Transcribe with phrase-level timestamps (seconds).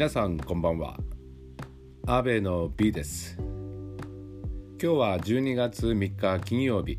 [0.00, 0.96] 皆さんこんばんは。
[2.06, 3.36] アベの B です。
[3.38, 6.96] 今日は12月3日金曜日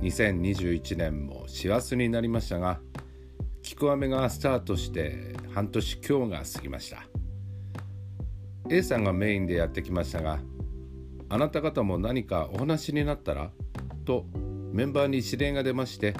[0.00, 2.80] 2021年も師走になりましたが
[3.62, 7.06] 聞く雨がスタートして半年今日が過ぎました。
[8.70, 10.38] A さんがメインでやってきましたが
[11.28, 13.50] あなた方も何かお話になったら
[14.06, 14.24] と
[14.72, 16.14] メンバーに指令が出まして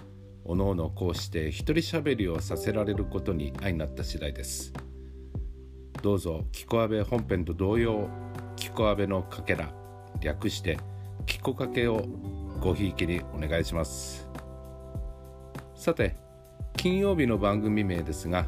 [0.45, 4.75] おのおのこうして一人喋りをさせられることに相なった次第です。
[6.03, 6.45] どうぞ。
[6.53, 8.09] キコアベ本編と同様
[8.57, 9.73] キコアベのかけら
[10.21, 10.79] 略して
[11.27, 12.05] キコかけを
[12.61, 14.29] ごひいきにお願いします。
[15.75, 16.17] さて
[16.77, 18.47] 金曜日の番組名ですが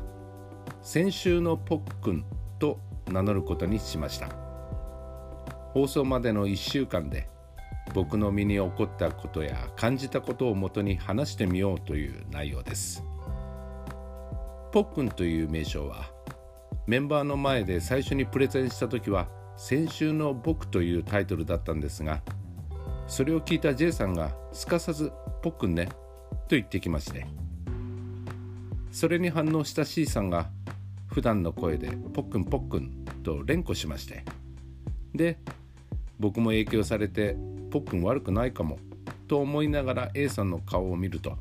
[0.83, 2.25] 先週のポックン
[2.59, 4.29] と名乗ることにしました。
[5.73, 7.29] 放送までの1週間で
[7.95, 13.03] 僕の身に起こったことや感じたことをもとに話してみようという内容です。
[14.71, 16.11] ポックンという名称は
[16.89, 22.23] メンバーの前で最初にプレゼンした時は「先週の僕」というタイトルだったんですが
[23.07, 25.13] それを聞いた J さんがすかさず
[25.45, 25.91] 「ポックンね」
[26.49, 27.27] と言ってきまして
[28.91, 30.49] それに反応した C さんが
[31.09, 34.25] 普段の声で「ポックンポックン」と連呼しまして
[35.15, 35.39] で
[36.19, 37.37] 僕も影響されて
[37.71, 38.79] ぽっくん悪くないかも
[39.27, 41.37] と思いながら A さんの顔を見ると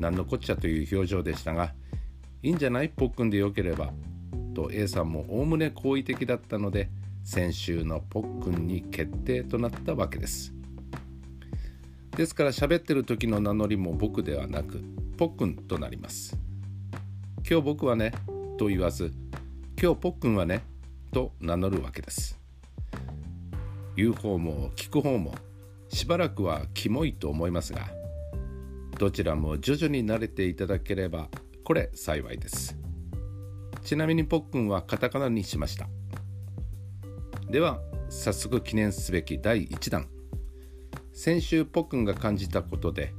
[0.00, 1.72] 何のこっちゃという表情でしたが
[2.42, 2.88] いいんじゃない？
[2.88, 3.92] ぽっくんでよければ
[4.54, 6.88] と A さんもおおむね好意的だったので
[7.24, 10.52] 先週のぽっくんに決定となったわけです。
[12.16, 14.80] ですから喋ってる時の名乗りも僕ではなく
[15.16, 16.38] ぽっくんとなります。
[17.48, 18.12] 今日僕はね
[18.56, 19.12] と言わず
[19.80, 20.62] 今日ぽっくんはね
[21.12, 22.38] と名乗るわけです。
[23.96, 25.34] 言う方も聞く方も
[25.88, 27.88] しばらくはキモいと思いますが
[28.98, 31.28] どちらも徐々に慣れていただければ
[31.64, 32.83] これ幸いです。
[33.84, 35.88] ちなみにぽっくんはカタカナにしました。
[37.50, 40.08] では早速記念すべき第1弾。
[41.12, 43.12] 先週ぽっくんが感じたことで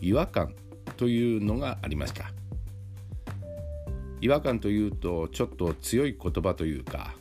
[0.00, 0.56] 違和感
[0.96, 2.32] というのがありました。
[4.20, 7.14] 違和感というとちょっと強い言葉というか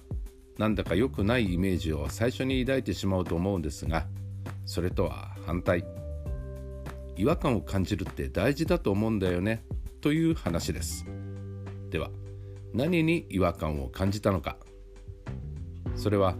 [0.58, 4.08] なんだか良くないイメージを最初に抱いてしまうと思うんですが
[4.66, 5.85] それとは反対。
[7.16, 9.64] 違和感を感じるって大事だと思うんだよね
[10.02, 11.06] という話です。
[11.91, 12.09] では
[12.73, 14.57] 何に違和感を感じたのか。
[15.95, 16.35] それは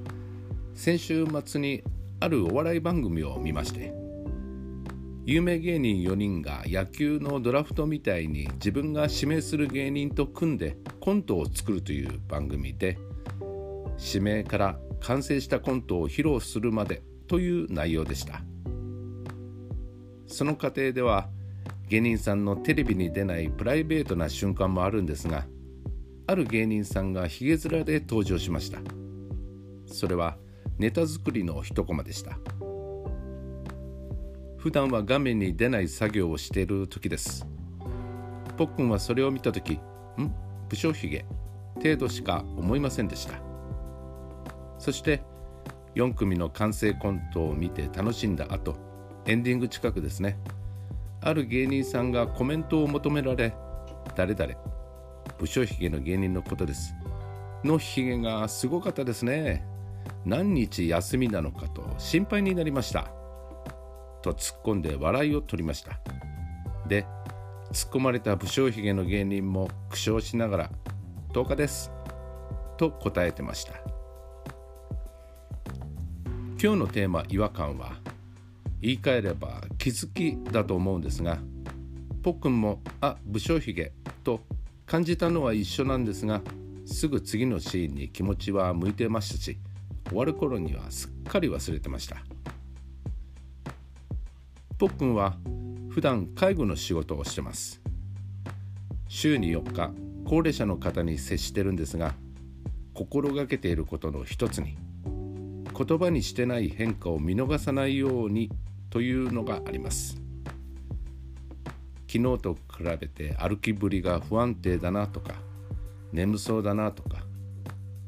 [0.76, 1.84] 先週末に
[2.20, 3.94] あるお笑い番組を見まして
[5.26, 12.98] 有名芸人4人が野球のドラフトみたいに自分が指名する芸人と組んでコントを作るという番組で
[14.00, 18.42] 指名から完成したコントを披露するまでという内容でした。
[20.28, 21.30] その過程では
[21.90, 25.46] 芸人さんのテレビに出ないプライベートな瞬間もあるんですが
[26.30, 28.80] ある芸人さんがひげ面で登場しました。
[29.86, 30.38] それは
[30.78, 32.38] ネタ作りの一コマでした。
[34.58, 37.48] 普段は画面に出ない作業をしている時です。
[38.58, 39.80] ぽっくんはそれを見た時
[40.20, 40.34] ん？
[40.68, 41.26] 武将髭
[41.76, 43.40] 程度しか思いませんでした。
[44.80, 45.24] そして
[45.96, 48.76] 4組の完成コントを見て楽しんだ後
[49.26, 50.38] エンディング近くですね。
[51.22, 53.56] ある芸人さんがコメントを求められ
[54.16, 54.77] 誰々
[55.40, 56.96] 武将髭の芸人のことです。
[57.64, 59.66] のひげがすごかったですね。
[60.26, 63.12] 何日休みなのかと心配になりました。
[64.22, 66.00] と突っ込んで笑いを取りました。
[66.88, 67.06] で
[67.72, 70.72] 突っ込まれた武将髭の芸人も苦笑しながら
[71.34, 71.92] 10日です。
[72.78, 73.74] と答えてました。
[76.60, 77.98] 今日のテーマ違和感は
[78.82, 81.38] 言い換えれば気づきだと思うんですが
[82.24, 83.92] ぽっくんもあ武将髭
[84.24, 84.42] と
[84.88, 86.42] 感じたのは一緒なんですが
[86.86, 89.58] すぐ次のシーンに気持ちは向いてましたし
[90.08, 92.16] 終わる頃にはすっかり忘れてました。
[94.78, 95.36] ぽっくんは
[95.90, 97.82] 普段介護の仕事をしてます。
[99.10, 99.92] 週に4日
[100.24, 102.14] 高齢者の方に接してるんですが
[102.94, 108.50] 心がけていることの一つに言葉にしてない変化を見逃さないように
[108.90, 110.27] というのがあります。
[112.08, 115.36] 昨日と比べて歩きぶりが不安定だなとか
[116.12, 117.18] 眠そうだなとか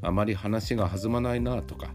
[0.02, 1.90] あまり話が弾まないなとか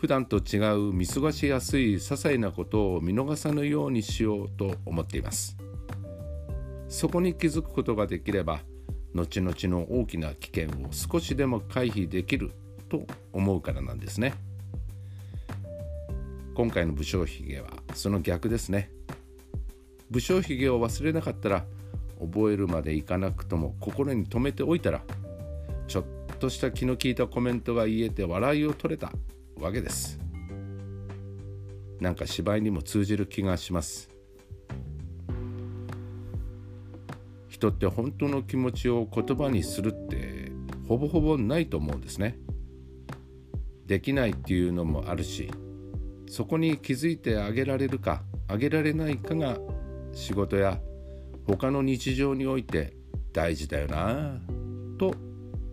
[0.00, 5.58] 普段と違う見過ごしやすい些細なことを見逃さぬようにしようと思っています。
[6.88, 8.60] そこに気づくことができれば
[9.14, 12.52] 後々の大きな危険を少しでも回避できる
[12.88, 14.32] と思うからなんですね。
[16.54, 18.90] 今回の武将髭はその逆ですね。
[20.10, 21.64] 武将髭を忘れなかったら
[22.20, 25.02] 覚えるまでいかなくとも心に留めておいたら
[25.86, 26.04] ちょっ
[26.38, 29.12] とした気の利いたコメントが言えて笑いを取れた
[29.60, 30.18] わけです。
[32.00, 34.08] なんか芝居にも通じる気がします。
[37.48, 40.50] 人って本当の気持ちを言葉にするって
[40.88, 42.38] ほぼほぼないと思うんですね。
[43.86, 45.50] できないっていうのもあるし
[46.28, 49.58] そこに気づいてあげられるかあげられないかが
[50.12, 50.80] 仕事や
[51.46, 52.94] 他の日常において
[53.32, 54.38] 大事だよな
[54.98, 55.14] と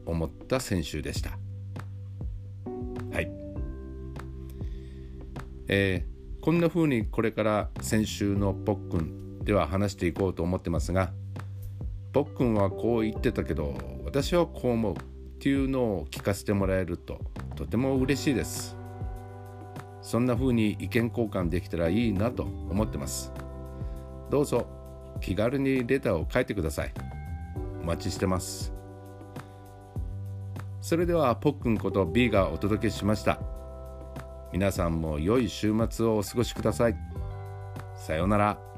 [0.06, 1.32] 思った先週でした。
[3.12, 3.32] はい。
[5.68, 11.12] えー、こんな風にこれから先週のぽっくんでは話していこうと思ってますが
[12.14, 14.98] ぽっくんはこう言ってたけど私はこう思うっ
[15.40, 17.20] ていうのを聞かせてもらえると
[17.56, 18.78] とても嬉しいです。
[20.02, 23.34] そんな風に意見交換できたらいいなと思ってます。
[24.30, 24.68] どうぞ。
[25.22, 26.94] 気軽にレターを書いてください。
[27.82, 28.74] お待ちしてます。
[30.82, 33.40] それではポックンこと B がお届けしました。
[34.54, 36.96] 皆さんも良い週末をお過ごしください。
[37.96, 38.77] さようなら。